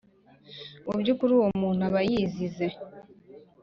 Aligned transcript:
mu 0.85 0.95
by 1.01 1.07
ukuri 1.13 1.31
uwo 1.37 1.47
muntu 1.61 1.81
aba 1.87 1.99
yizize 2.09 2.67